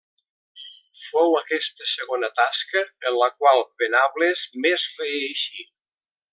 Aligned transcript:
Fou 1.01 1.37
aquesta 1.41 1.89
segona 1.91 2.31
tasca 2.41 2.83
en 3.11 3.19
la 3.21 3.29
qual 3.37 3.63
Venables 3.85 4.45
més 4.67 4.89
reeixí. 5.05 5.71